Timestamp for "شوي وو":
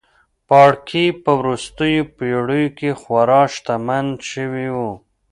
4.31-4.91